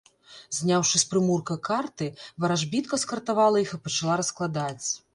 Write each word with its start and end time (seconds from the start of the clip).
Зняўшы 0.59 1.01
з 1.01 1.05
прымурка 1.11 1.57
карты, 1.69 2.09
варажбітка 2.41 3.03
скартавала 3.05 3.57
іх 3.67 3.71
і 3.81 3.83
пачала 3.89 4.21
раскладаць. 4.27 4.87